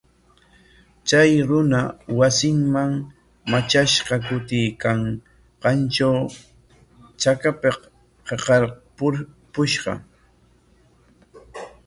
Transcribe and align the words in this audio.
Chay 1.07 1.31
runa 1.49 1.81
wasinman 2.17 2.91
matrashqa 3.51 4.15
kutiykanqantraw 4.27 6.19
chakapik 7.21 7.77
hiqarpushqa. 8.27 9.93